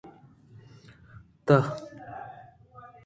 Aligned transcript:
تہا 1.45 1.59